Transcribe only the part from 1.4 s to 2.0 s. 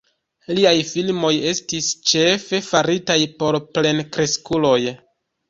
estis